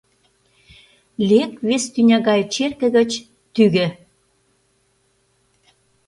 [1.29, 3.11] Лек вес тӱня гае черке гыч—
[3.53, 3.87] тӱгӧ!